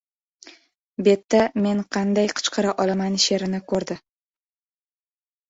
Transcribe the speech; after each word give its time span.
Betda 1.07 1.41
"Men 1.65 1.83
qanday 1.97 2.31
qichqira 2.39 2.73
olaman" 2.85 3.19
she’rini 3.27 3.61
ko‘rdi. 3.75 4.01